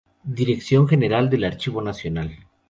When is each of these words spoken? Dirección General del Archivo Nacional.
Dirección 0.33 0.87
General 0.87 1.29
del 1.29 1.43
Archivo 1.43 1.79
Nacional. 1.79 2.39